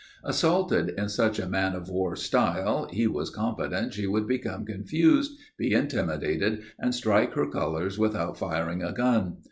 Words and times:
Assaulted 0.23 0.89
in 0.97 1.09
such 1.09 1.37
a 1.37 1.45
man 1.47 1.75
of 1.75 1.87
war 1.87 2.15
style, 2.15 2.87
he 2.91 3.05
was 3.05 3.29
confident 3.29 3.93
she 3.93 4.07
would 4.07 4.27
become 4.27 4.65
confused, 4.65 5.37
be 5.59 5.73
intimidated, 5.73 6.63
and 6.79 6.95
strike 6.95 7.33
her 7.35 7.45
colors 7.47 7.99
without 7.99 8.35
firing 8.35 8.81
a 8.81 8.93
gun. 8.93 9.37